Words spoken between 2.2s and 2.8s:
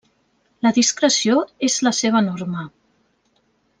norma.